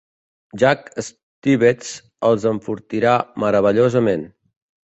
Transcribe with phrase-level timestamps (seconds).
[0.61, 1.93] Jack Stivetts
[2.31, 3.15] els enfortirà
[3.45, 4.29] meravellosament.